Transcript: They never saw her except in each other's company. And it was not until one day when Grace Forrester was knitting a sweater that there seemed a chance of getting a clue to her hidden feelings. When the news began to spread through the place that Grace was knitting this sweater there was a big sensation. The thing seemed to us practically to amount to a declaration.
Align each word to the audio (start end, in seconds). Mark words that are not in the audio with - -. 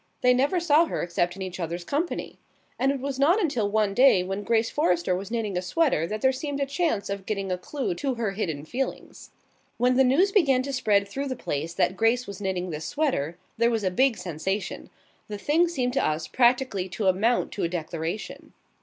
They 0.21 0.33
never 0.33 0.59
saw 0.59 0.85
her 0.85 1.03
except 1.03 1.35
in 1.35 1.43
each 1.43 1.59
other's 1.59 1.83
company. 1.83 2.39
And 2.79 2.91
it 2.91 2.99
was 2.99 3.19
not 3.19 3.39
until 3.39 3.69
one 3.69 3.93
day 3.93 4.23
when 4.23 4.41
Grace 4.41 4.71
Forrester 4.71 5.15
was 5.15 5.29
knitting 5.29 5.55
a 5.55 5.61
sweater 5.61 6.07
that 6.07 6.21
there 6.21 6.31
seemed 6.31 6.59
a 6.59 6.65
chance 6.65 7.07
of 7.07 7.27
getting 7.27 7.51
a 7.51 7.57
clue 7.59 7.93
to 7.93 8.15
her 8.15 8.31
hidden 8.31 8.65
feelings. 8.65 9.29
When 9.77 9.97
the 9.97 10.03
news 10.03 10.31
began 10.31 10.63
to 10.63 10.73
spread 10.73 11.07
through 11.07 11.27
the 11.27 11.35
place 11.35 11.75
that 11.75 11.95
Grace 11.95 12.25
was 12.25 12.41
knitting 12.41 12.71
this 12.71 12.85
sweater 12.85 13.37
there 13.59 13.69
was 13.69 13.83
a 13.83 13.91
big 13.91 14.17
sensation. 14.17 14.89
The 15.27 15.37
thing 15.37 15.67
seemed 15.67 15.93
to 15.93 16.03
us 16.03 16.27
practically 16.27 16.89
to 16.89 17.05
amount 17.05 17.51
to 17.51 17.63
a 17.63 17.69
declaration. 17.69 18.53